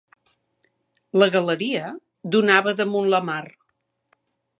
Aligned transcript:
La 1.23 1.27
galeria 1.35 1.91
donava 2.37 2.73
damunt 2.81 3.11
la 3.15 3.21
mar. 3.29 3.41